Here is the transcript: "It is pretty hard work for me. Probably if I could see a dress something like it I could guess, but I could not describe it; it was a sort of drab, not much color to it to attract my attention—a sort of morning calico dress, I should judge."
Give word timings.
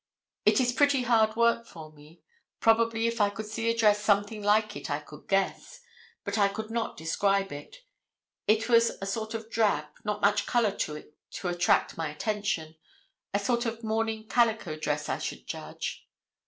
"It 0.47 0.59
is 0.59 0.73
pretty 0.73 1.03
hard 1.03 1.35
work 1.35 1.67
for 1.67 1.91
me. 1.91 2.21
Probably 2.59 3.05
if 3.05 3.21
I 3.21 3.29
could 3.29 3.45
see 3.45 3.69
a 3.69 3.77
dress 3.77 4.01
something 4.01 4.41
like 4.41 4.75
it 4.75 4.89
I 4.89 4.97
could 4.97 5.27
guess, 5.27 5.79
but 6.23 6.39
I 6.39 6.47
could 6.47 6.71
not 6.71 6.97
describe 6.97 7.51
it; 7.51 7.83
it 8.47 8.67
was 8.67 8.93
a 8.99 9.05
sort 9.05 9.35
of 9.35 9.51
drab, 9.51 9.85
not 10.03 10.19
much 10.19 10.47
color 10.47 10.71
to 10.71 10.95
it 10.95 11.13
to 11.33 11.49
attract 11.49 11.97
my 11.97 12.09
attention—a 12.09 13.37
sort 13.37 13.67
of 13.67 13.83
morning 13.83 14.27
calico 14.27 14.75
dress, 14.75 15.07
I 15.07 15.19
should 15.19 15.45
judge." 15.45 16.09